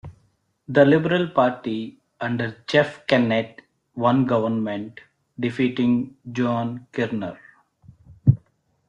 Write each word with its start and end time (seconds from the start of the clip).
The 0.67 0.83
Liberal 0.83 1.27
Party, 1.29 1.99
under 2.19 2.57
Jeff 2.65 3.05
Kennett, 3.05 3.61
won 3.93 4.25
government, 4.25 4.99
defeating 5.39 6.17
Joan 6.31 6.87
Kirner. 6.91 7.39